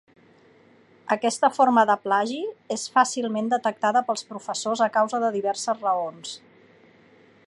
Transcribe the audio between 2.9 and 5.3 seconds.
fàcilment detectada pels professors a causa